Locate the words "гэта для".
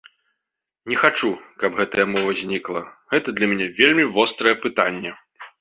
3.15-3.45